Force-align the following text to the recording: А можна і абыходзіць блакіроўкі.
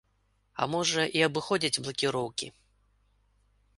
А 0.61 0.67
можна 0.75 1.03
і 1.19 1.21
абыходзіць 1.27 1.81
блакіроўкі. 1.89 2.47